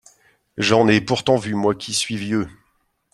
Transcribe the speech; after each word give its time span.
J’en 0.57 0.87
ai 0.87 0.99
pourtant 0.99 1.35
vu, 1.35 1.53
moi 1.53 1.75
qui 1.75 1.93
suis 1.93 2.17
vieux! 2.17 2.49